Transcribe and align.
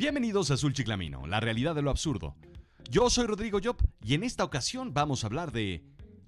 Bienvenidos 0.00 0.50
a 0.50 0.54
Azul 0.54 0.72
Chiclamino, 0.72 1.26
la 1.26 1.40
realidad 1.40 1.74
de 1.74 1.82
lo 1.82 1.90
absurdo. 1.90 2.34
Yo 2.88 3.10
soy 3.10 3.26
Rodrigo 3.26 3.58
Job 3.62 3.76
y 4.02 4.14
en 4.14 4.22
esta 4.22 4.44
ocasión 4.44 4.94
vamos 4.94 5.22
a 5.22 5.26
hablar 5.26 5.52
de 5.52 5.84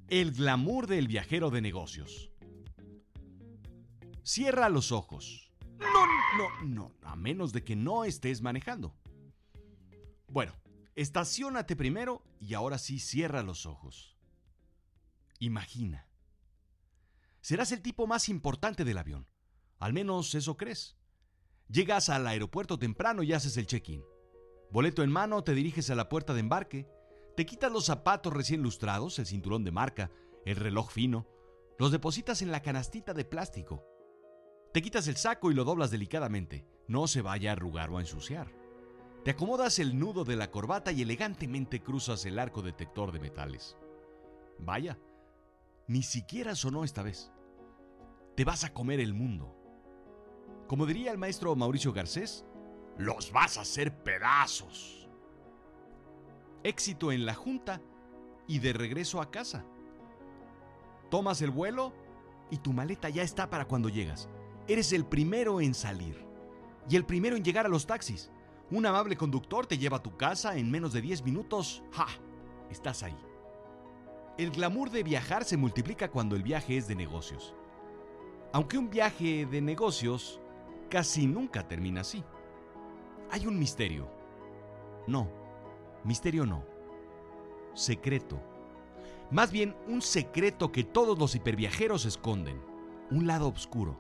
el 0.09 0.33
glamour 0.33 0.87
del 0.87 1.09
viajero 1.09 1.49
de 1.49 1.63
negocios. 1.63 2.31
Cierra 4.23 4.69
los 4.69 4.93
ojos. 4.93 5.51
No, 5.79 6.07
no, 6.37 6.67
no, 6.67 6.93
a 7.01 7.17
menos 7.17 7.55
de 7.55 7.65
que 7.65 7.75
no 7.75 8.05
estés 8.05 8.43
manejando. 8.43 8.95
Bueno, 10.29 10.53
estacionate 10.95 11.75
primero 11.75 12.23
y 12.41 12.53
ahora 12.53 12.77
sí 12.77 12.99
cierra 12.99 13.43
los 13.43 13.65
ojos. 13.65 14.19
Imagina. 15.39 16.07
Serás 17.41 17.73
el 17.73 17.81
tipo 17.81 18.07
más 18.07 18.29
importante 18.29 18.85
del 18.85 18.99
avión. 18.99 19.27
Al 19.79 19.95
menos 19.95 20.35
eso 20.35 20.59
crees. 20.59 20.99
Llegas 21.73 22.11
al 22.11 22.27
aeropuerto 22.27 22.79
temprano 22.79 23.23
y 23.23 23.33
haces 23.33 23.57
el 23.57 23.67
check-in. 23.67 24.05
Boleto 24.71 25.03
en 25.03 25.11
mano, 25.11 25.43
te 25.43 25.55
diriges 25.55 25.89
a 25.89 25.95
la 25.95 26.11
puerta 26.11 26.35
de 26.35 26.41
embarque, 26.41 26.87
te 27.35 27.47
quitas 27.47 27.73
los 27.73 27.87
zapatos 27.87 28.31
recién 28.31 28.63
lustrados, 28.63 29.19
el 29.19 29.25
cinturón 29.25 29.65
de 29.65 29.71
marca, 29.71 30.11
el 30.45 30.57
reloj 30.57 30.91
fino, 30.91 31.27
los 31.79 31.91
depositas 31.91 32.43
en 32.43 32.51
la 32.51 32.61
canastita 32.61 33.15
de 33.15 33.25
plástico. 33.25 33.87
Te 34.75 34.83
quitas 34.83 35.09
el 35.09 35.17
saco 35.17 35.51
y 35.51 35.55
lo 35.55 35.65
doblas 35.65 35.91
delicadamente, 35.91 36.67
no 36.89 37.07
se 37.07 37.23
vaya 37.23 37.49
a 37.49 37.53
arrugar 37.55 37.89
o 37.89 37.97
a 37.97 38.01
ensuciar. 38.03 38.53
Te 39.25 39.31
acomodas 39.31 39.79
el 39.79 39.99
nudo 39.99 40.25
de 40.25 40.37
la 40.37 40.51
corbata 40.51 40.93
y 40.93 41.01
elegantemente 41.01 41.81
cruzas 41.81 42.27
el 42.27 42.39
arco 42.39 42.61
detector 42.61 43.13
de 43.13 43.21
metales. 43.21 43.79
Vaya, 44.59 44.99
ni 45.87 46.03
siquiera 46.03 46.55
sonó 46.55 46.85
esta 46.85 47.03
vez. 47.03 47.33
Te 48.37 48.45
vas 48.45 48.63
a 48.65 48.75
comer 48.75 49.01
el 49.01 49.15
mundo. 49.15 49.62
Como 50.67 50.87
diría 50.87 51.13
el 51.13 51.19
maestro 51.19 51.55
Mauricio 51.55 51.93
Garcés, 51.93 52.45
los 52.97 53.33
vas 53.33 53.59
a 53.59 53.63
hacer 53.63 54.03
pedazos. 54.03 55.09
Éxito 56.63 57.13
en 57.13 57.27
la 57.27 57.35
junta 57.35 57.81
y 58.47 58.59
de 58.59 58.73
regreso 58.73 59.21
a 59.21 59.31
casa. 59.31 59.65
Tomas 61.11 61.43
el 61.43 61.51
vuelo 61.51 61.93
y 62.51 62.59
tu 62.59 62.73
maleta 62.73 63.09
ya 63.09 63.23
está 63.23 63.51
para 63.51 63.67
cuando 63.67 63.89
llegas. 63.89 64.29
Eres 64.69 64.93
el 64.93 65.05
primero 65.05 65.61
en 65.61 65.75
salir 65.75 66.25
y 66.89 66.97
el 66.97 67.05
primero 67.05 67.37
en 67.37 67.45
llegar 67.45 67.67
a 67.67 67.69
los 67.69 67.87
taxis. 67.87 68.31
Un 68.71 68.87
amable 68.87 69.17
conductor 69.17 69.67
te 69.67 69.79
lleva 69.79 69.99
a 69.99 70.03
tu 70.03 70.17
casa 70.17 70.57
en 70.57 70.71
menos 70.71 70.93
de 70.93 71.03
10 71.03 71.25
minutos. 71.25 71.83
¡Ja! 71.93 72.07
Estás 72.71 73.03
ahí. 73.03 73.17
El 74.39 74.51
glamour 74.51 74.91
de 74.91 75.03
viajar 75.03 75.45
se 75.45 75.59
multiplica 75.59 76.11
cuando 76.11 76.37
el 76.37 76.43
viaje 76.43 76.77
es 76.79 76.89
de 76.89 76.95
negocios. 76.95 77.55
Aunque 78.53 78.79
un 78.79 78.89
viaje 78.89 79.47
de 79.47 79.61
negocios 79.61 80.41
casi 80.93 81.27
nunca 81.27 81.67
termina 81.67 82.03
así. 82.03 82.23
Hay 83.31 83.47
un 83.47 83.59
misterio. 83.59 84.11
No, 85.07 85.27
misterio 86.05 86.45
no. 86.45 86.67
Secreto. 87.73 88.39
Más 89.31 89.51
bien 89.51 89.75
un 89.89 90.03
secreto 90.03 90.71
que 90.71 90.85
todos 90.85 91.19
los 91.19 91.35
hiperviajeros 91.35 92.05
esconden. 92.05 92.61
Un 93.11 93.27
lado 93.27 93.49
oscuro. 93.49 93.99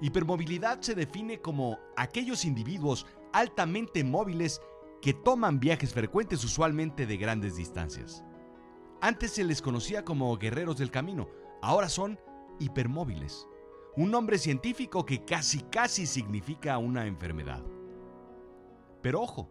Hipermovilidad 0.00 0.80
se 0.82 0.94
define 0.94 1.40
como 1.40 1.80
aquellos 1.96 2.44
individuos 2.44 3.04
altamente 3.32 4.04
móviles 4.04 4.62
que 5.00 5.12
toman 5.12 5.58
viajes 5.58 5.92
frecuentes 5.94 6.44
usualmente 6.44 7.06
de 7.06 7.16
grandes 7.16 7.56
distancias. 7.56 8.22
Antes 9.00 9.32
se 9.32 9.42
les 9.42 9.60
conocía 9.60 10.04
como 10.04 10.38
guerreros 10.38 10.78
del 10.78 10.92
camino, 10.92 11.28
ahora 11.60 11.88
son 11.88 12.20
hipermóviles 12.60 13.48
un 13.96 14.10
nombre 14.10 14.38
científico 14.38 15.04
que 15.04 15.24
casi 15.24 15.60
casi 15.60 16.06
significa 16.06 16.78
una 16.78 17.06
enfermedad. 17.06 17.62
Pero 19.02 19.20
ojo, 19.20 19.50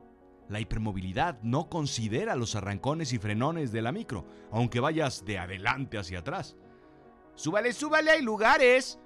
la 0.49 0.59
hipermovilidad 0.59 1.39
no 1.43 1.69
considera 1.69 2.35
los 2.35 2.55
arrancones 2.55 3.13
y 3.13 3.19
frenones 3.19 3.71
de 3.71 3.81
la 3.81 3.91
micro, 3.91 4.25
aunque 4.51 4.79
vayas 4.79 5.23
de 5.25 5.37
adelante 5.37 5.97
hacia 5.97 6.19
atrás. 6.19 6.57
Súbale, 7.35 7.71
súbale, 7.71 8.11
hay 8.11 8.21
lugares. 8.21 8.99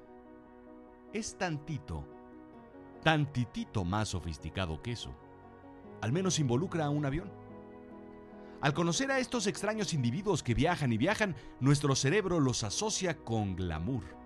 Es 1.14 1.38
tantito, 1.38 2.08
tantitito 3.04 3.84
más 3.84 4.10
sofisticado 4.10 4.82
que 4.82 4.94
eso. 4.94 5.14
Al 6.02 6.12
menos 6.12 6.40
involucra 6.40 6.86
a 6.86 6.90
un 6.90 7.06
avión. 7.06 7.32
Al 8.62 8.74
conocer 8.74 9.12
a 9.12 9.20
estos 9.20 9.48
extraños 9.48 9.94
individuos 9.94 10.42
que 10.42 10.54
viajan 10.54 10.94
y 10.94 10.98
viajan, 10.98 11.36
nuestro 11.60 11.94
cerebro 11.96 12.40
los 12.40 12.64
asocia 12.64 13.18
con 13.18 13.56
glamour. 13.56 14.25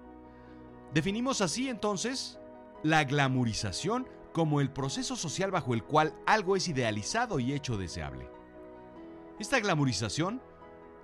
Definimos 0.93 1.41
así 1.41 1.69
entonces 1.69 2.39
la 2.83 3.03
glamorización 3.03 4.07
como 4.33 4.61
el 4.61 4.71
proceso 4.71 5.15
social 5.15 5.51
bajo 5.51 5.73
el 5.73 5.83
cual 5.83 6.13
algo 6.25 6.55
es 6.55 6.67
idealizado 6.67 7.39
y 7.39 7.53
hecho 7.53 7.77
deseable. 7.77 8.29
Esta 9.39 9.59
glamorización 9.59 10.41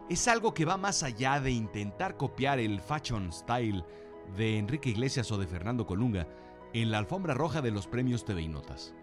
es 0.10 0.28
algo 0.28 0.54
que 0.54 0.66
va 0.66 0.78
más 0.78 1.04
allá 1.04 1.40
de 1.40 1.52
intentar 1.52 2.18
copiar 2.18 2.60
el 2.60 2.80
fashion 2.80 3.32
style 3.32 3.84
de 4.38 4.58
Enrique 4.58 4.90
Iglesias 4.90 5.32
o 5.32 5.38
de 5.38 5.48
Fernando 5.48 5.86
Colunga 5.86 6.28
en 6.74 6.92
la 6.92 6.98
alfombra 6.98 7.34
roja 7.34 7.62
de 7.62 7.72
los 7.72 7.88
premios 7.88 8.26
TV 8.26 8.42
y 8.42 8.48
Notas. 8.48 8.94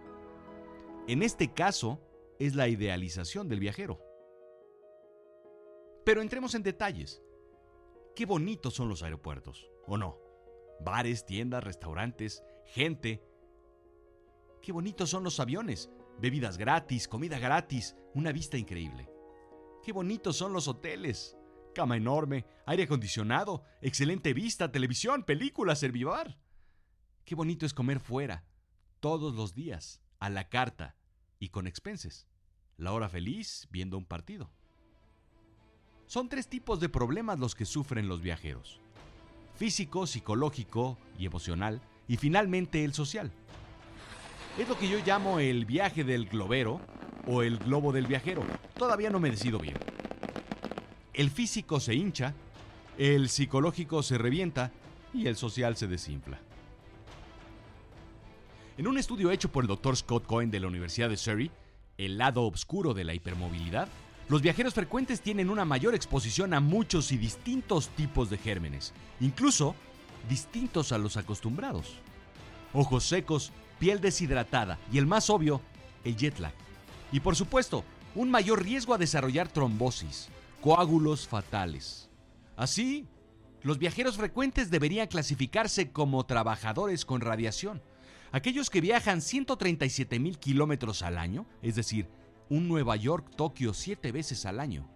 En 1.09 1.23
este 1.23 1.53
caso, 1.53 2.01
es 2.39 2.55
la 2.55 2.69
idealización 2.69 3.49
del 3.49 3.61
viajero. 3.61 4.01
Pero 6.05 6.23
entremos 6.23 6.55
en 6.55 6.63
detalles. 6.63 7.23
Qué 8.15 8.27
bonitos 8.27 8.75
son 8.75 8.89
los 8.89 9.03
aeropuertos, 9.03 9.71
¿o 9.87 9.97
no? 9.97 10.22
Bares, 10.83 11.25
tiendas, 11.25 11.63
restaurantes, 11.63 12.43
gente. 12.65 13.23
Qué 14.61 14.73
bonitos 14.73 15.11
son 15.11 15.25
los 15.25 15.41
aviones. 15.41 15.91
Bebidas 16.19 16.59
gratis, 16.59 17.09
comida 17.09 17.39
gratis, 17.39 17.97
una 18.15 18.33
vista 18.33 18.59
increíble. 18.59 19.09
Qué 19.83 19.93
bonitos 19.93 20.37
son 20.37 20.53
los 20.53 20.69
hoteles. 20.69 21.37
Cama 21.75 21.97
enorme, 21.97 22.45
aire 22.67 22.85
acondicionado, 22.85 23.65
excelente 23.81 24.35
vista, 24.35 24.71
televisión, 24.71 25.25
películas, 25.25 25.79
servivar. 25.79 26.39
Qué 27.25 27.35
bonito 27.35 27.65
es 27.65 27.73
comer 27.73 27.99
fuera, 27.99 28.45
todos 29.01 29.35
los 29.35 29.55
días, 29.55 30.03
a 30.19 30.29
la 30.29 30.49
carta 30.49 30.97
y 31.39 31.49
con 31.49 31.67
expenses. 31.67 32.29
La 32.77 32.93
hora 32.93 33.09
feliz 33.09 33.69
viendo 33.71 33.97
un 33.97 34.05
partido. 34.05 34.53
Son 36.07 36.29
tres 36.29 36.49
tipos 36.49 36.79
de 36.79 36.91
problemas 36.91 37.39
los 37.39 37.55
que 37.55 37.65
sufren 37.65 38.07
los 38.07 38.21
viajeros 38.21 38.82
físico, 39.55 40.07
psicológico 40.07 40.99
y 41.19 41.27
emocional, 41.27 41.81
y 42.09 42.17
finalmente 42.17 42.85
el 42.85 42.95
social. 42.95 43.31
Es 44.59 44.69
lo 44.69 44.79
que 44.79 44.89
yo 44.89 44.99
llamo 45.05 45.39
el 45.39 45.65
viaje 45.65 46.05
del 46.05 46.27
globero 46.27 46.81
o 47.27 47.43
el 47.43 47.59
globo 47.59 47.93
del 47.93 48.07
viajero. 48.07 48.45
Todavía 48.77 49.11
no 49.11 49.21
me 49.21 49.31
decido 49.31 49.59
bien. 49.59 49.77
El 51.15 51.31
físico 51.31 51.81
se 51.81 51.95
hincha, 51.95 52.35
el 52.99 53.29
psicológico 53.29 54.03
se 54.03 54.19
revienta 54.19 54.73
y 55.15 55.27
el 55.27 55.37
social 55.37 55.77
se 55.77 55.87
desinfla. 55.87 56.39
En 58.79 58.87
un 58.87 58.99
estudio 58.99 59.31
hecho 59.31 59.51
por 59.51 59.65
el 59.65 59.69
Dr. 59.69 59.97
Scott 59.97 60.27
Cohen 60.27 60.51
de 60.51 60.61
la 60.61 60.67
Universidad 60.67 61.09
de 61.11 61.17
Surrey, 61.17 61.51
El 61.99 62.19
lado 62.19 62.43
oscuro 62.45 62.95
de 62.95 63.05
la 63.05 63.15
hipermovilidad, 63.15 63.89
los 64.29 64.43
viajeros 64.43 64.75
frecuentes 64.75 65.21
tienen 65.21 65.51
una 65.51 65.65
mayor 65.65 65.95
exposición 65.95 66.55
a 66.55 66.61
muchos 66.61 67.13
y 67.13 67.19
distintos 67.19 67.89
tipos 67.91 68.31
de 68.31 68.39
gérmenes, 68.39 68.93
incluso 69.21 69.75
distintos 70.29 70.93
a 70.93 70.99
los 70.99 71.17
acostumbrados. 71.17 71.97
Ojos 72.73 73.05
secos, 73.05 73.53
piel 73.79 74.01
deshidratada 74.01 74.79
y 74.93 74.99
el 74.99 75.07
más 75.07 75.29
obvio, 75.29 75.61
el 76.05 76.17
jet 76.17 76.39
lag. 76.39 76.55
Y 77.11 77.21
por 77.21 77.37
supuesto, 77.37 77.85
un 78.15 78.31
mayor 78.31 78.63
riesgo 78.63 78.95
a 78.95 78.99
desarrollar 78.99 79.49
trombosis, 79.49 80.29
coágulos 80.61 81.27
fatales. 81.27 82.09
Así, 82.57 83.07
los 83.63 83.79
viajeros 83.79 84.17
frecuentes 84.17 84.71
deberían 84.71 85.09
clasificarse 85.09 85.91
como 85.91 86.25
trabajadores 86.25 87.05
con 87.05 87.21
radiación. 87.21 87.83
Aquellos 88.33 88.71
que 88.71 88.81
viajan 88.81 89.21
137 89.21 90.19
mil 90.19 90.39
kilómetros 90.39 91.03
al 91.03 91.19
año, 91.19 91.45
es 91.61 91.75
decir, 91.75 92.09
un 92.53 92.69
Nueva 92.69 92.97
York-Tokio 92.97 93.73
siete 93.73 94.13
veces 94.13 94.45
al 94.45 94.61
año. 94.61 94.87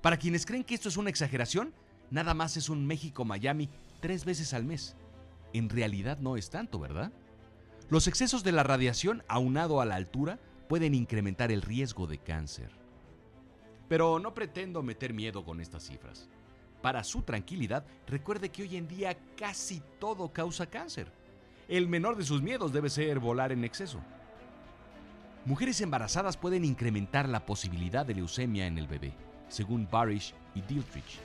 Para 0.00 0.16
quienes 0.16 0.46
creen 0.46 0.64
que 0.64 0.74
esto 0.74 0.88
es 0.88 0.96
una 0.96 1.10
exageración, 1.10 1.74
nada 2.10 2.32
más 2.32 2.56
es 2.56 2.70
un 2.70 2.86
México-Miami 2.86 3.68
tres 4.00 4.24
veces 4.24 4.54
al 4.54 4.64
mes. 4.64 4.96
En 5.52 5.68
realidad 5.68 6.20
no 6.20 6.38
es 6.38 6.48
tanto, 6.48 6.78
¿verdad? 6.78 7.12
Los 7.90 8.06
excesos 8.06 8.44
de 8.44 8.52
la 8.52 8.62
radiación, 8.62 9.22
aunado 9.28 9.82
a 9.82 9.84
la 9.84 9.96
altura, 9.96 10.38
pueden 10.70 10.94
incrementar 10.94 11.52
el 11.52 11.60
riesgo 11.60 12.06
de 12.06 12.16
cáncer. 12.16 12.70
Pero 13.88 14.18
no 14.18 14.32
pretendo 14.32 14.82
meter 14.82 15.12
miedo 15.12 15.44
con 15.44 15.60
estas 15.60 15.82
cifras. 15.82 16.30
Para 16.80 17.04
su 17.04 17.20
tranquilidad, 17.20 17.84
recuerde 18.06 18.48
que 18.48 18.62
hoy 18.62 18.74
en 18.74 18.88
día 18.88 19.18
casi 19.36 19.82
todo 20.00 20.32
causa 20.32 20.64
cáncer. 20.64 21.12
El 21.68 21.88
menor 21.88 22.16
de 22.16 22.24
sus 22.24 22.40
miedos 22.40 22.72
debe 22.72 22.88
ser 22.88 23.18
volar 23.18 23.52
en 23.52 23.64
exceso 23.64 24.00
mujeres 25.46 25.80
embarazadas 25.80 26.36
pueden 26.36 26.64
incrementar 26.64 27.28
la 27.28 27.46
posibilidad 27.46 28.04
de 28.04 28.16
leucemia 28.16 28.66
en 28.66 28.78
el 28.78 28.88
bebé, 28.88 29.12
según 29.48 29.88
Barish 29.90 30.34
y 30.54 30.60
Dietrich. 30.60 31.20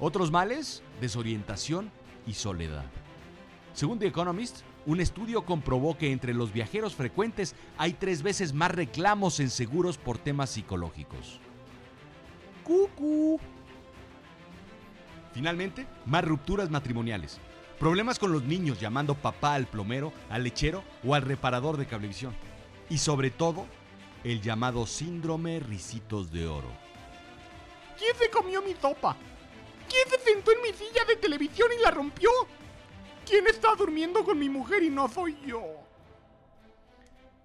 Otros 0.00 0.30
males, 0.30 0.82
desorientación 1.00 1.90
y 2.26 2.34
soledad. 2.34 2.84
Según 3.72 3.98
The 3.98 4.08
Economist, 4.08 4.62
un 4.86 5.00
estudio 5.00 5.44
comprobó 5.44 5.96
que 5.96 6.12
entre 6.12 6.34
los 6.34 6.52
viajeros 6.52 6.94
frecuentes 6.94 7.54
hay 7.78 7.94
tres 7.94 8.22
veces 8.22 8.52
más 8.52 8.72
reclamos 8.72 9.40
en 9.40 9.50
seguros 9.50 9.98
por 9.98 10.18
temas 10.18 10.50
psicológicos. 10.50 11.40
¡Cucú! 12.64 13.38
Finalmente, 15.32 15.86
más 16.06 16.24
rupturas 16.24 16.70
matrimoniales. 16.70 17.38
Problemas 17.78 18.18
con 18.18 18.32
los 18.32 18.44
niños 18.44 18.80
llamando 18.80 19.14
papá 19.14 19.54
al 19.54 19.66
plomero, 19.66 20.12
al 20.28 20.44
lechero 20.44 20.84
o 21.04 21.14
al 21.14 21.22
reparador 21.22 21.76
de 21.76 21.86
cablevisión. 21.86 22.34
Y 22.90 22.98
sobre 22.98 23.30
todo, 23.30 23.66
el 24.24 24.40
llamado 24.40 24.86
síndrome 24.86 25.60
risitos 25.60 26.30
de 26.30 26.46
oro. 26.46 26.70
¿Quién 27.98 28.16
se 28.16 28.30
comió 28.30 28.62
mi 28.62 28.74
sopa? 28.74 29.16
¿Quién 29.88 30.08
se 30.08 30.18
sentó 30.32 30.50
en 30.52 30.62
mi 30.62 30.68
silla 30.68 31.04
de 31.06 31.16
televisión 31.16 31.68
y 31.78 31.82
la 31.82 31.90
rompió? 31.90 32.30
¿Quién 33.26 33.46
está 33.46 33.74
durmiendo 33.76 34.24
con 34.24 34.38
mi 34.38 34.48
mujer 34.48 34.82
y 34.82 34.90
no 34.90 35.08
soy 35.08 35.36
yo? 35.46 35.62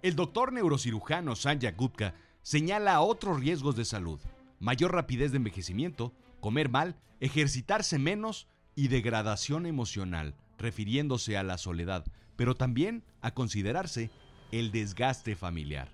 El 0.02 0.16
doctor 0.16 0.54
neurocirujano 0.54 1.36
Sanjay 1.36 1.74
Gupta 1.74 2.16
señala 2.42 3.02
otros 3.02 3.40
riesgos 3.40 3.76
de 3.76 3.86
salud, 3.86 4.20
mayor 4.60 4.94
rapidez 4.94 5.32
de 5.32 5.38
envejecimiento, 5.38 6.14
comer 6.40 6.70
mal, 6.70 6.96
ejercitarse 7.20 8.00
menos 8.00 8.48
y 8.76 8.88
degradación 8.88 9.66
emocional, 9.66 10.36
refiriéndose 10.58 11.38
a 11.38 11.44
la 11.44 11.58
soledad, 11.58 12.06
pero 12.38 12.56
también 12.56 13.04
a 13.22 13.32
considerarse 13.32 14.10
el 14.52 14.72
desgaste 14.72 15.36
familiar. 15.36 15.92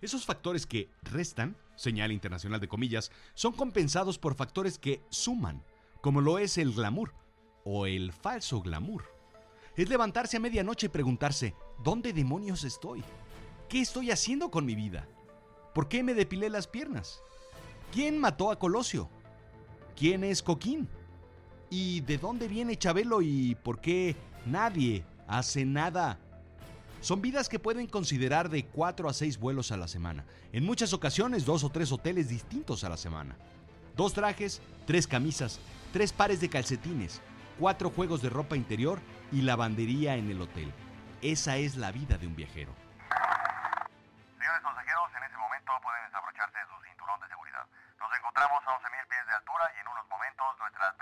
Esos 0.00 0.24
factores 0.24 0.66
que 0.66 0.90
restan, 1.02 1.56
señal 1.74 2.12
internacional 2.12 2.60
de 2.60 2.68
comillas, 2.68 3.10
son 3.34 3.52
compensados 3.52 4.18
por 4.18 4.34
factores 4.34 4.78
que 4.78 5.02
suman, 5.08 5.62
como 6.00 6.20
lo 6.20 6.38
es 6.38 6.58
el 6.58 6.72
glamour 6.72 7.14
o 7.64 7.86
el 7.86 8.12
falso 8.12 8.60
glamour. 8.60 9.04
Es 9.74 9.88
levantarse 9.88 10.36
a 10.36 10.40
medianoche 10.40 10.86
y 10.86 10.90
preguntarse, 10.90 11.54
¿dónde 11.82 12.12
demonios 12.12 12.64
estoy? 12.64 13.02
¿Qué 13.68 13.80
estoy 13.80 14.10
haciendo 14.10 14.50
con 14.50 14.64
mi 14.64 14.74
vida? 14.74 15.08
¿Por 15.74 15.88
qué 15.88 16.02
me 16.02 16.14
depilé 16.14 16.48
las 16.48 16.68
piernas? 16.68 17.20
¿Quién 17.92 18.18
mató 18.18 18.50
a 18.50 18.58
Colosio? 18.58 19.10
¿Quién 19.96 20.24
es 20.24 20.42
Coquín? 20.42 20.88
¿Y 21.68 22.00
de 22.02 22.18
dónde 22.18 22.48
viene 22.48 22.76
Chabelo 22.76 23.22
y 23.22 23.56
por 23.56 23.80
qué 23.80 24.14
nadie 24.46 25.04
hace 25.26 25.64
nada? 25.64 26.20
Son 27.06 27.22
vidas 27.22 27.48
que 27.48 27.60
pueden 27.60 27.86
considerar 27.86 28.48
de 28.48 28.66
4 28.66 29.08
a 29.08 29.12
6 29.12 29.38
vuelos 29.38 29.70
a 29.70 29.76
la 29.76 29.86
semana. 29.86 30.24
En 30.50 30.66
muchas 30.66 30.92
ocasiones 30.92 31.46
dos 31.46 31.62
o 31.62 31.70
tres 31.70 31.92
hoteles 31.92 32.28
distintos 32.28 32.82
a 32.82 32.88
la 32.88 32.96
semana. 32.96 33.36
Dos 33.94 34.12
trajes, 34.12 34.60
tres 34.88 35.06
camisas, 35.06 35.60
tres 35.92 36.12
pares 36.12 36.40
de 36.40 36.50
calcetines, 36.50 37.22
cuatro 37.60 37.90
juegos 37.90 38.22
de 38.22 38.28
ropa 38.28 38.56
interior 38.56 38.98
y 39.30 39.42
lavandería 39.42 40.16
en 40.16 40.32
el 40.32 40.42
hotel. 40.42 40.74
Esa 41.22 41.58
es 41.58 41.76
la 41.76 41.92
vida 41.92 42.18
de 42.18 42.26
un 42.26 42.34
viajero. 42.34 42.74
Señores 44.34 44.62
pasajeros, 44.66 45.06
en 45.16 45.22
este 45.22 45.38
momento 45.38 45.78
pueden 45.86 46.02
desabrocharse 46.10 46.58
su 46.66 46.90
cinturón 46.90 47.20
de 47.20 47.28
seguridad. 47.28 47.66
Nos 48.02 48.10
encontramos 48.18 48.58
a 48.66 48.82
11.000 48.82 49.06
pies 49.06 49.26
de 49.30 49.34
altura 49.38 49.70
y 49.76 49.78
en 49.78 49.86
unos 49.86 50.08
momentos 50.10 50.58
nuestras 50.58 50.98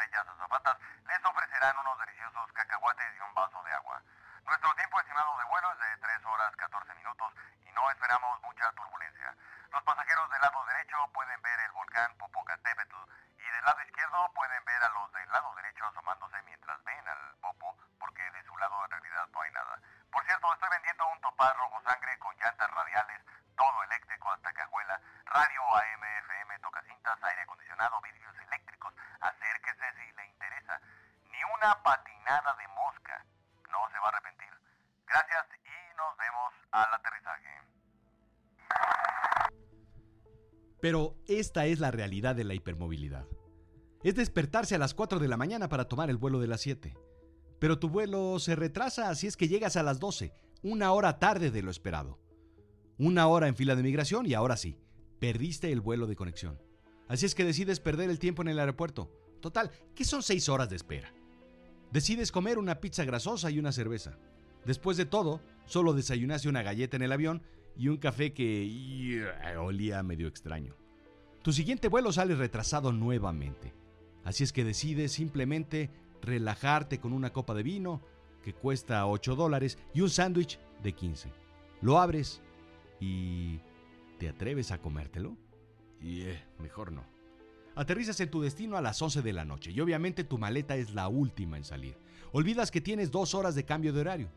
Pero 40.85 41.17
esta 41.29 41.65
es 41.65 41.81
la 41.81 41.91
realidad 41.91 42.37
de 42.37 42.45
la 42.45 42.53
hipermovilidad. 42.53 43.27
Es 44.03 44.17
despertarse 44.17 44.75
a 44.75 44.79
las 44.79 44.93
4 44.93 45.19
de 45.19 45.29
la 45.29 45.39
mañana 45.39 45.67
para 45.71 45.89
tomar 45.89 46.11
el 46.11 46.19
vuelo 46.19 46.41
de 46.41 46.47
las 46.47 46.61
7. 46.61 46.95
Pero 47.59 47.79
tu 47.79 47.89
vuelo 47.89 48.39
se 48.39 48.55
retrasa 48.55 49.09
así 49.09 49.27
es 49.27 49.39
que 49.39 49.49
llegas 49.49 49.77
a 49.77 49.83
las 49.83 49.99
12, 49.99 50.35
una 50.63 50.93
hora 50.93 51.19
tarde 51.19 51.51
de 51.51 51.63
lo 51.63 51.71
esperado. 51.71 52.19
Una 52.99 53.29
hora 53.29 53.49
en 53.49 53.57
fila 53.57 53.77
de 53.77 53.83
migración 53.83 54.27
y 54.27 54.35
ahora 54.35 54.59
sí, 54.59 54.77
perdiste 55.21 55.73
el 55.73 55.81
vuelo 55.81 56.07
de 56.07 56.17
conexión. 56.17 56.61
Así 57.09 57.25
es 57.25 57.35
que 57.35 57.47
decides 57.47 57.81
perder 57.81 58.11
el 58.11 58.19
tiempo 58.19 58.43
en 58.43 58.49
el 58.49 58.59
aeropuerto. 58.59 59.11
Total, 59.41 59.71
¿qué 59.95 60.05
son 60.05 60.23
6 60.23 60.51
horas 60.51 60.69
de 60.69 60.77
espera? 60.77 61.15
Decides 61.93 62.31
comer 62.31 62.59
una 62.59 62.81
pizza 62.81 63.07
grasosa 63.07 63.51
y 63.51 63.59
una 63.59 63.73
cerveza. 63.73 64.19
Después 64.67 64.99
de 64.99 65.07
todo, 65.07 65.41
solo 65.65 65.95
desayunaste 65.95 66.51
una 66.51 66.63
galleta 66.63 66.97
en 66.97 67.05
el 67.05 67.13
avión 67.13 67.43
y 67.77 67.89
un 67.89 67.97
café 67.97 68.33
que 68.33 69.27
olía 69.59 70.03
medio 70.03 70.29
extraño. 70.29 70.75
Tu 71.43 71.53
siguiente 71.53 71.89
vuelo 71.89 72.13
sale 72.13 72.35
retrasado 72.35 72.93
nuevamente. 72.93 73.75
Así 74.25 74.45
es 74.45 74.53
que 74.53 74.65
decides 74.65 75.13
simplemente 75.13 75.91
relajarte 76.23 77.01
con 77.01 77.13
una 77.13 77.33
copa 77.33 77.55
de 77.55 77.63
vino 77.63 78.01
que 78.43 78.55
cuesta 78.55 79.07
8 79.07 79.37
dólares 79.37 79.79
y 79.93 80.01
un 80.01 80.11
sándwich 80.11 80.59
de 80.83 80.93
15. 80.93 81.33
Lo 81.81 81.99
abres 81.99 82.41
y... 83.01 83.61
¿Te 84.19 84.29
atreves 84.29 84.71
a 84.71 84.79
comértelo? 84.79 85.37
Y 86.01 86.23
eh, 86.23 86.43
mejor 86.61 86.93
no. 86.93 87.05
Aterrizas 87.75 88.21
en 88.21 88.31
tu 88.31 88.41
destino 88.41 88.77
a 88.77 88.81
las 88.81 89.03
11 89.03 89.23
de 89.23 89.33
la 89.33 89.45
noche 89.45 89.73
y 89.73 89.81
obviamente 89.81 90.23
tu 90.23 90.39
maleta 90.39 90.77
es 90.77 90.95
la 90.95 91.09
última 91.09 91.57
en 91.57 91.65
salir. 91.65 91.99
Olvidas 92.33 92.71
que 92.71 92.81
tienes 92.81 93.11
dos 93.11 93.35
horas 93.35 93.55
de 93.55 93.65
cambio 93.65 93.93
de 93.93 94.01
horario. 94.01 94.29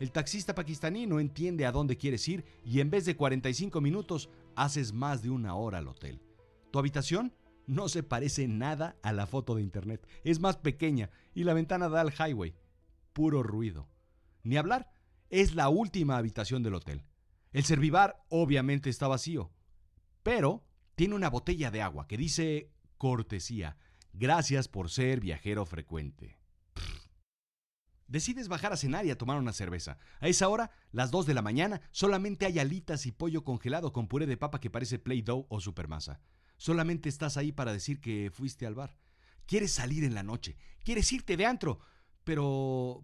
El 0.00 0.12
taxista 0.12 0.54
pakistaní 0.54 1.06
no 1.06 1.20
entiende 1.20 1.66
a 1.66 1.72
dónde 1.72 1.98
quieres 1.98 2.26
ir 2.26 2.42
y 2.64 2.80
en 2.80 2.88
vez 2.88 3.04
de 3.04 3.16
45 3.16 3.82
minutos 3.82 4.30
haces 4.56 4.94
más 4.94 5.22
de 5.22 5.28
una 5.28 5.54
hora 5.54 5.76
al 5.76 5.88
hotel. 5.88 6.22
Tu 6.70 6.78
habitación 6.78 7.34
no 7.66 7.90
se 7.90 8.02
parece 8.02 8.48
nada 8.48 8.96
a 9.02 9.12
la 9.12 9.26
foto 9.26 9.54
de 9.54 9.62
internet. 9.62 10.08
Es 10.24 10.40
más 10.40 10.56
pequeña 10.56 11.10
y 11.34 11.44
la 11.44 11.52
ventana 11.52 11.90
da 11.90 12.00
al 12.00 12.14
highway. 12.14 12.54
Puro 13.12 13.42
ruido. 13.42 13.88
Ni 14.42 14.56
hablar, 14.56 14.90
es 15.28 15.54
la 15.54 15.68
última 15.68 16.16
habitación 16.16 16.62
del 16.62 16.76
hotel. 16.76 17.04
El 17.52 17.64
servibar 17.64 18.24
obviamente 18.30 18.88
está 18.88 19.06
vacío, 19.06 19.50
pero 20.22 20.64
tiene 20.94 21.14
una 21.14 21.28
botella 21.28 21.70
de 21.70 21.82
agua 21.82 22.08
que 22.08 22.16
dice 22.16 22.70
cortesía. 22.96 23.76
Gracias 24.14 24.66
por 24.66 24.88
ser 24.88 25.20
viajero 25.20 25.66
frecuente. 25.66 26.39
Decides 28.10 28.48
bajar 28.48 28.72
a 28.72 28.76
cenar 28.76 29.06
y 29.06 29.12
a 29.12 29.16
tomar 29.16 29.38
una 29.38 29.52
cerveza. 29.52 29.96
A 30.18 30.26
esa 30.26 30.48
hora, 30.48 30.72
las 30.90 31.12
2 31.12 31.26
de 31.26 31.34
la 31.34 31.42
mañana, 31.42 31.80
solamente 31.92 32.44
hay 32.44 32.58
alitas 32.58 33.06
y 33.06 33.12
pollo 33.12 33.44
congelado 33.44 33.92
con 33.92 34.08
puré 34.08 34.26
de 34.26 34.36
papa 34.36 34.58
que 34.58 34.68
parece 34.68 34.98
Play-Doh 34.98 35.46
o 35.48 35.60
Supermasa. 35.60 36.20
Solamente 36.56 37.08
estás 37.08 37.36
ahí 37.36 37.52
para 37.52 37.72
decir 37.72 38.00
que 38.00 38.32
fuiste 38.34 38.66
al 38.66 38.74
bar. 38.74 38.96
Quieres 39.46 39.70
salir 39.70 40.02
en 40.02 40.14
la 40.14 40.24
noche, 40.24 40.56
quieres 40.82 41.12
irte 41.12 41.36
de 41.36 41.46
antro, 41.46 41.78
pero... 42.24 43.00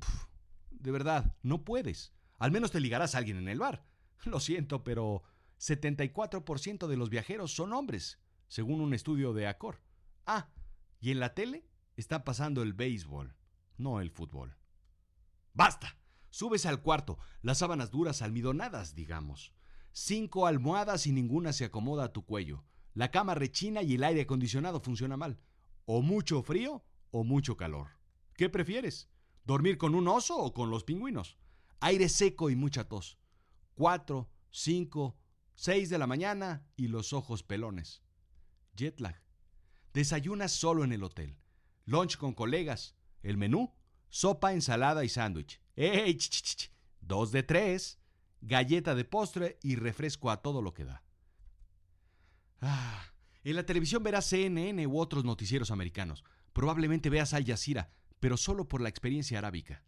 de 0.70 0.90
verdad, 0.90 1.36
no 1.40 1.62
puedes. 1.62 2.12
Al 2.38 2.50
menos 2.50 2.72
te 2.72 2.80
ligarás 2.80 3.14
a 3.14 3.18
alguien 3.18 3.36
en 3.36 3.46
el 3.46 3.60
bar. 3.60 3.86
Lo 4.24 4.40
siento, 4.40 4.82
pero 4.82 5.22
74% 5.60 6.88
de 6.88 6.96
los 6.96 7.10
viajeros 7.10 7.54
son 7.54 7.72
hombres, 7.72 8.18
según 8.48 8.80
un 8.80 8.92
estudio 8.92 9.32
de 9.34 9.46
Accor. 9.46 9.80
Ah, 10.26 10.50
y 10.98 11.12
en 11.12 11.20
la 11.20 11.32
tele 11.32 11.64
está 11.94 12.24
pasando 12.24 12.62
el 12.62 12.72
béisbol, 12.72 13.36
no 13.78 14.00
el 14.00 14.10
fútbol. 14.10 14.56
¡Basta! 15.56 15.96
Subes 16.28 16.66
al 16.66 16.82
cuarto, 16.82 17.18
las 17.40 17.58
sábanas 17.58 17.90
duras 17.90 18.20
almidonadas, 18.20 18.94
digamos. 18.94 19.54
Cinco 19.90 20.46
almohadas 20.46 21.06
y 21.06 21.12
ninguna 21.12 21.54
se 21.54 21.64
acomoda 21.64 22.04
a 22.04 22.12
tu 22.12 22.26
cuello. 22.26 22.62
La 22.92 23.10
cama 23.10 23.34
rechina 23.34 23.82
y 23.82 23.94
el 23.94 24.04
aire 24.04 24.20
acondicionado 24.20 24.80
funciona 24.80 25.16
mal. 25.16 25.40
O 25.86 26.02
mucho 26.02 26.42
frío 26.42 26.84
o 27.10 27.24
mucho 27.24 27.56
calor. 27.56 27.88
¿Qué 28.34 28.50
prefieres? 28.50 29.08
¿Dormir 29.46 29.78
con 29.78 29.94
un 29.94 30.08
oso 30.08 30.36
o 30.36 30.52
con 30.52 30.68
los 30.68 30.84
pingüinos? 30.84 31.38
Aire 31.80 32.10
seco 32.10 32.50
y 32.50 32.56
mucha 32.56 32.86
tos. 32.86 33.18
Cuatro, 33.72 34.30
cinco, 34.50 35.16
seis 35.54 35.88
de 35.88 35.96
la 35.96 36.06
mañana 36.06 36.68
y 36.76 36.88
los 36.88 37.14
ojos 37.14 37.42
pelones. 37.42 38.02
Jet 38.74 39.00
lag. 39.00 39.22
Desayunas 39.94 40.52
solo 40.52 40.84
en 40.84 40.92
el 40.92 41.02
hotel. 41.02 41.38
Lunch 41.86 42.18
con 42.18 42.34
colegas. 42.34 42.94
El 43.22 43.38
menú 43.38 43.72
sopa, 44.08 44.52
ensalada 44.52 45.04
y 45.04 45.08
sándwich. 45.08 45.60
¡Ey! 45.76 46.14
ch, 46.16 46.28
ch, 46.30 46.56
ch! 46.56 46.70
Dos 47.00 47.32
de 47.32 47.42
tres. 47.42 47.98
Galleta 48.40 48.94
de 48.94 49.04
postre 49.04 49.58
y 49.62 49.76
refresco 49.76 50.30
a 50.30 50.42
todo 50.42 50.62
lo 50.62 50.72
que 50.74 50.84
da. 50.84 51.02
Ah, 52.60 53.12
en 53.44 53.56
la 53.56 53.64
televisión 53.66 54.02
verás 54.02 54.26
CNN 54.26 54.86
u 54.86 54.98
otros 54.98 55.24
noticieros 55.24 55.70
americanos. 55.70 56.24
Probablemente 56.52 57.10
veas 57.10 57.34
Al 57.34 57.44
Jazeera, 57.44 57.90
pero 58.20 58.36
solo 58.36 58.68
por 58.68 58.80
la 58.80 58.88
experiencia 58.88 59.38
arábica. 59.38 59.82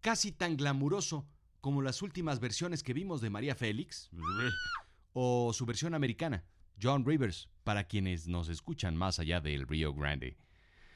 casi 0.00 0.30
tan 0.30 0.56
glamuroso 0.56 1.26
como 1.60 1.82
las 1.82 2.00
últimas 2.02 2.38
versiones 2.38 2.82
que 2.84 2.92
vimos 2.92 3.20
de 3.20 3.30
María 3.30 3.56
Félix 3.56 4.08
o 5.12 5.52
su 5.52 5.66
versión 5.66 5.94
americana, 5.94 6.44
John 6.80 7.04
Rivers, 7.04 7.48
para 7.64 7.84
quienes 7.88 8.28
nos 8.28 8.48
escuchan 8.48 8.94
más 8.94 9.18
allá 9.18 9.40
del 9.40 9.66
Rio 9.66 9.92
Grande. 9.94 10.36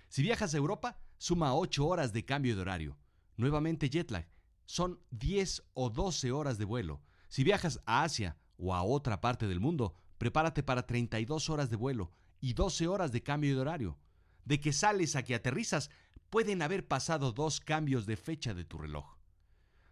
Si 0.09 0.23
viajas 0.23 0.55
a 0.55 0.59
Europa, 0.59 1.01
suma 1.21 1.53
8 1.55 1.87
horas 1.87 2.15
de 2.15 2.25
cambio 2.25 2.57
de 2.57 2.63
horario. 2.63 2.97
Nuevamente 3.37 3.91
jet 3.91 4.11
lag. 4.11 4.27
Son 4.65 4.99
10 5.11 5.63
o 5.75 5.91
12 5.91 6.33
horas 6.33 6.57
de 6.57 6.65
vuelo. 6.65 7.03
Si 7.29 7.45
viajas 7.45 7.79
a 7.85 8.05
Asia 8.05 8.39
o 8.57 8.75
a 8.75 8.83
otra 8.83 9.21
parte 9.21 9.47
del 9.47 9.61
mundo, 9.61 9.95
prepárate 10.17 10.63
para 10.63 10.87
32 10.87 11.51
horas 11.51 11.69
de 11.69 11.77
vuelo 11.77 12.11
y 12.41 12.55
12 12.55 12.89
horas 12.89 13.13
de 13.13 13.23
cambio 13.23 13.55
de 13.55 13.61
horario. 13.61 13.99
De 14.47 14.61
que 14.61 14.73
sales 14.73 15.15
a 15.15 15.23
que 15.23 15.35
aterrizas, 15.35 15.91
pueden 16.31 16.63
haber 16.63 16.89
pasado 16.89 17.33
dos 17.33 17.61
cambios 17.61 18.07
de 18.07 18.17
fecha 18.17 18.55
de 18.55 18.65
tu 18.65 18.79
reloj. 18.79 19.19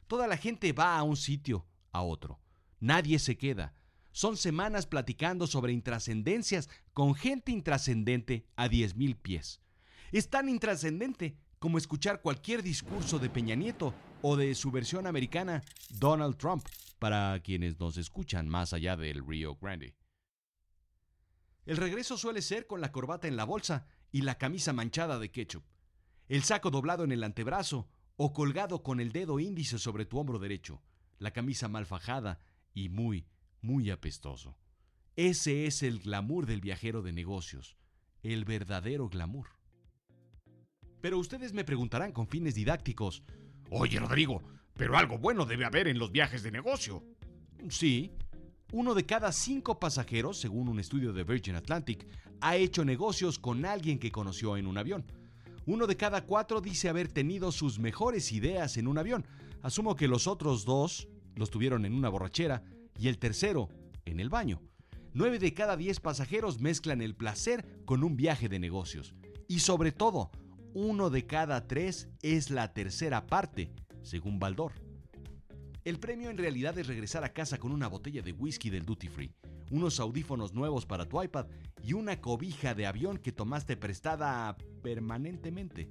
Toda 0.07 0.27
la 0.29 0.39
gente 0.39 0.73
va 0.73 0.97
a 0.97 1.03
un 1.03 1.19
sitio, 1.19 1.67
a 1.93 2.01
otro. 2.01 2.41
Nadie 2.81 3.19
se 3.19 3.37
queda. 3.37 3.75
Son 4.13 4.39
semanas 4.39 4.87
platicando 4.87 5.47
sobre 5.47 5.75
intrascendencias 5.75 6.71
con 6.95 7.15
gente 7.15 7.53
intrascendente 7.53 8.47
a 8.57 8.67
10.000 8.69 9.21
pies. 9.21 9.61
Es 10.11 10.31
tan 10.31 10.49
intrascendente 10.49 11.37
como 11.59 11.77
escuchar 11.77 12.23
cualquier 12.23 12.63
discurso 12.63 13.19
de 13.19 13.29
Peña 13.29 13.55
Nieto 13.55 13.95
o 14.23 14.37
de 14.37 14.55
su 14.55 14.71
versión 14.71 15.07
americana, 15.07 15.63
Donald 15.91 16.37
Trump, 16.37 16.67
para 16.99 17.39
quienes 17.41 17.79
nos 17.79 17.97
escuchan 17.97 18.49
más 18.49 18.73
allá 18.73 18.97
del 18.97 19.27
Rio 19.27 19.57
Grande. 19.57 19.95
El 21.67 21.77
regreso 21.77 22.17
suele 22.17 22.41
ser 22.41 22.67
con 22.67 22.81
la 22.81 22.91
corbata 22.91 23.29
en 23.29 23.37
la 23.37 23.45
bolsa 23.45 23.87
y 24.11 24.23
la 24.23 24.39
camisa 24.39 24.73
manchada 24.73 25.19
de 25.19 25.31
ketchup, 25.31 25.65
el 26.29 26.43
saco 26.43 26.71
doblado 26.71 27.05
en 27.05 27.13
el 27.13 27.23
antebrazo 27.23 27.89
o 28.17 28.33
colgado 28.33 28.83
con 28.83 29.01
el 29.01 29.13
dedo 29.13 29.39
índice 29.39 29.79
sobre 29.79 30.07
tu 30.07 30.19
hombro 30.19 30.39
derecho, 30.39 30.83
la 31.19 31.33
camisa 31.33 31.69
mal 31.69 31.85
fajada 31.85 32.41
y 32.73 32.89
muy, 32.89 33.27
muy 33.61 33.91
apestoso. 33.91 34.57
Ese 35.17 35.67
es 35.67 35.83
el 35.83 36.01
glamour 36.01 36.47
del 36.47 36.61
viajero 36.61 37.03
de 37.03 37.13
negocios, 37.13 37.77
el 38.23 38.45
verdadero 38.45 39.09
glamour. 39.09 39.58
Pero 41.01 41.19
ustedes 41.19 41.53
me 41.53 41.65
preguntarán 41.65 42.13
con 42.13 42.27
fines 42.27 42.55
didácticos, 42.55 43.23
Oye, 43.71 43.99
Rodrigo, 43.99 44.43
pero 44.75 44.97
algo 44.97 45.19
bueno 45.19 45.45
debe 45.45 45.67
haber 45.67 45.89
en 45.89 45.99
los 45.99 46.11
viajes 46.11 46.43
de 46.43 46.51
negocio. 46.51 47.05
Sí, 47.69 48.13
uno 48.73 48.95
de 48.95 49.05
cada 49.05 49.31
cinco 49.33 49.79
pasajeros, 49.79 50.39
según 50.39 50.69
un 50.69 50.81
estudio 50.81 51.13
de 51.13 51.25
Virgin 51.25 51.55
Atlantic, 51.55 52.07
ha 52.41 52.57
hecho 52.57 52.85
negocios 52.85 53.39
con 53.39 53.67
alguien 53.67 53.99
que 53.99 54.11
conoció 54.11 54.57
en 54.57 54.67
un 54.67 54.79
avión. 54.79 55.05
Uno 55.67 55.87
de 55.87 55.97
cada 55.97 56.25
cuatro 56.25 56.63
dice 56.63 56.89
haber 56.89 57.09
tenido 57.09 57.53
sus 57.53 57.79
mejores 57.79 58.33
ideas 58.33 58.79
en 58.79 58.89
un 58.89 58.97
avión. 58.97 59.27
Asumo 59.61 59.97
que 59.97 60.09
los 60.09 60.27
otros 60.27 60.65
dos 60.65 61.09
los 61.35 61.51
tuvieron 61.51 61.85
en 61.85 61.93
una 61.93 62.09
borrachera 62.09 62.63
y 62.99 63.09
el 63.09 63.19
tercero 63.19 63.69
en 64.07 64.19
el 64.19 64.31
baño. 64.31 64.63
Nueve 65.13 65.39
de 65.39 65.53
cada 65.53 65.77
diez 65.77 66.01
pasajeros 66.01 66.61
mezclan 66.61 67.03
el 67.03 67.15
placer 67.15 67.83
con 67.85 68.03
un 68.03 68.17
viaje 68.17 68.49
de 68.49 68.59
negocios. 68.59 69.15
Y 69.47 69.61
sobre 69.61 69.93
todo, 69.93 70.31
uno 70.81 71.11
de 71.11 71.27
cada 71.27 71.67
tres 71.67 72.09
es 72.23 72.51
la 72.51 72.73
tercera 72.73 73.27
parte, 73.27 73.73
según 74.03 74.39
Baldor. 74.39 74.75
El 75.85 75.99
premio 75.99 76.31
en 76.31 76.39
realidad 76.39 76.79
es 76.79 76.87
regresar 76.87 77.25
a 77.25 77.33
casa 77.33 77.59
con 77.59 77.73
una 77.73 77.89
botella 77.89 78.23
de 78.23 78.31
whisky 78.31 78.71
del 78.71 78.87
Duty 78.87 79.09
Free, 79.09 79.35
unos 79.73 79.99
audífonos 79.99 80.55
nuevos 80.55 80.87
para 80.87 81.09
tu 81.09 81.21
iPad 81.21 81.47
y 81.83 81.95
una 81.95 82.21
cobija 82.21 82.77
de 82.77 82.87
avión 82.87 83.19
que 83.19 83.33
tomaste 83.33 83.77
prestada 83.77 84.57
permanentemente, 84.81 85.91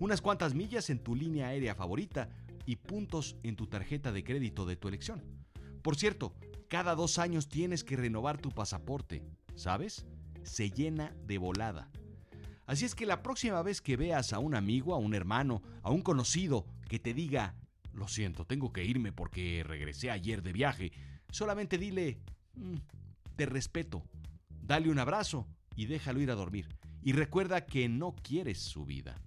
unas 0.00 0.20
cuantas 0.20 0.54
millas 0.54 0.90
en 0.90 0.98
tu 0.98 1.14
línea 1.14 1.48
aérea 1.48 1.74
favorita 1.74 2.28
y 2.66 2.76
puntos 2.76 3.38
en 3.42 3.56
tu 3.56 3.68
tarjeta 3.68 4.12
de 4.12 4.22
crédito 4.22 4.66
de 4.66 4.76
tu 4.76 4.88
elección. 4.88 5.24
Por 5.80 5.96
cierto, 5.96 6.34
cada 6.68 6.94
dos 6.94 7.18
años 7.18 7.48
tienes 7.48 7.84
que 7.84 7.96
renovar 7.96 8.36
tu 8.36 8.50
pasaporte, 8.50 9.22
¿sabes? 9.54 10.04
Se 10.42 10.70
llena 10.70 11.16
de 11.24 11.38
volada. 11.38 11.90
Así 12.66 12.84
es 12.84 12.94
que 12.94 13.06
la 13.06 13.22
próxima 13.22 13.62
vez 13.62 13.80
que 13.80 13.96
veas 13.96 14.32
a 14.32 14.38
un 14.38 14.54
amigo, 14.54 14.94
a 14.94 14.98
un 14.98 15.14
hermano, 15.14 15.62
a 15.82 15.90
un 15.90 16.02
conocido 16.02 16.66
que 16.88 16.98
te 16.98 17.14
diga, 17.14 17.54
lo 17.92 18.08
siento, 18.08 18.44
tengo 18.44 18.72
que 18.72 18.84
irme 18.84 19.12
porque 19.12 19.64
regresé 19.64 20.10
ayer 20.10 20.42
de 20.42 20.52
viaje, 20.52 20.92
solamente 21.30 21.78
dile, 21.78 22.20
"Mm, 22.54 22.76
te 23.36 23.46
respeto, 23.46 24.04
dale 24.62 24.90
un 24.90 24.98
abrazo 24.98 25.46
y 25.76 25.86
déjalo 25.86 26.20
ir 26.20 26.30
a 26.30 26.34
dormir. 26.34 26.68
Y 27.02 27.12
recuerda 27.12 27.66
que 27.66 27.88
no 27.88 28.14
quieres 28.16 28.58
su 28.58 28.84
vida. 28.84 29.22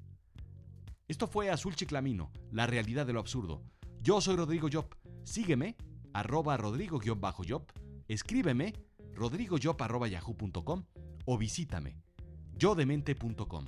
Esto 1.08 1.27
fue 1.27 1.50
Azul 1.50 1.75
Chiclamino, 1.75 2.31
la 2.51 2.67
realidad 2.67 3.05
de 3.05 3.13
lo 3.13 3.19
absurdo. 3.19 3.63
Yo 4.01 4.19
soy 4.22 4.36
Rodrigo 4.36 4.67
Job. 4.72 4.96
Sígueme, 5.24 5.75
arroba 6.13 6.58
rodrigo-job. 6.58 7.65
Escríbeme, 8.08 8.74
rodrigojob.yahoo.com 9.13 10.84
o 11.25 11.38
visítame, 11.38 11.96
yodemente.com. 12.60 13.63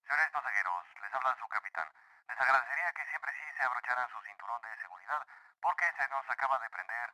Señores 0.00 0.30
pasajeros, 0.32 0.86
les 1.02 1.12
habla 1.12 1.36
su 1.38 1.46
capitán. 1.48 1.84
Les 2.28 2.40
agradecería 2.40 2.92
que 2.96 3.04
siempre 3.10 3.32
sí 3.36 3.44
se 3.58 3.62
abrocharan 3.62 4.08
su 4.08 4.22
cinturón 4.22 4.62
de 4.62 4.80
seguridad 4.80 5.20
porque 5.60 5.84
se 6.00 6.08
nos 6.08 6.24
acaba 6.30 6.58
de 6.60 6.70
prender 6.70 7.12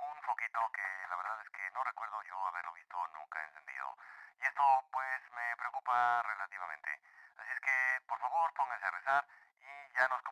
un 0.00 0.16
foquito 0.22 0.60
que 0.72 0.86
la 1.10 1.16
verdad 1.16 1.40
es 1.44 1.50
que 1.50 1.70
no 1.72 1.84
recuerdo 1.84 2.22
yo 2.22 2.46
haberlo 2.46 2.72
visto 2.72 2.96
nunca 3.12 3.44
encendido. 3.44 3.69
Y 4.38 4.44
esto 4.44 4.62
pues 4.92 5.20
me 5.32 5.56
preocupa 5.56 6.22
relativamente. 6.22 7.00
Así 7.38 7.50
es 7.50 7.60
que 7.60 8.00
por 8.06 8.18
favor 8.18 8.52
pónganse 8.54 8.86
a 8.86 8.90
rezar 8.90 9.26
y 9.60 9.94
ya 9.94 10.08
nos 10.08 10.22